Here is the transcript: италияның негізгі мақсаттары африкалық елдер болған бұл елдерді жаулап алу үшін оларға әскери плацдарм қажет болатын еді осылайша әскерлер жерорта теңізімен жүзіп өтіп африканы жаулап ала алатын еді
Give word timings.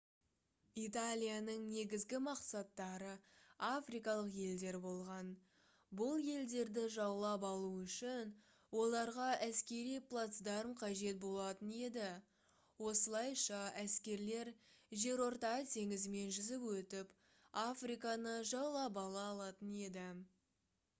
италияның 0.83 1.57
негізгі 1.71 2.19
мақсаттары 2.27 3.09
африкалық 3.65 4.37
елдер 4.45 4.77
болған 4.85 5.27
бұл 5.99 6.23
елдерді 6.35 6.85
жаулап 6.95 7.43
алу 7.49 7.67
үшін 7.81 8.31
оларға 8.83 9.27
әскери 9.49 9.99
плацдарм 10.13 10.71
қажет 10.81 11.19
болатын 11.25 11.75
еді 11.89 12.07
осылайша 12.93 13.59
әскерлер 13.83 14.51
жерорта 15.03 15.51
теңізімен 15.75 16.33
жүзіп 16.39 16.65
өтіп 16.73 17.13
африканы 17.67 18.33
жаулап 18.53 18.99
ала 19.07 19.27
алатын 19.35 19.77
еді 19.89 20.07